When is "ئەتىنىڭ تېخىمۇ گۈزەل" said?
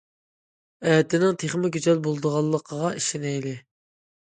0.93-2.03